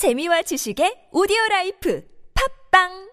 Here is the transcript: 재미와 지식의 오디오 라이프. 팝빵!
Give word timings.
재미와 0.00 0.40
지식의 0.48 1.12
오디오 1.12 1.36
라이프. 1.50 2.00
팝빵! 2.32 3.09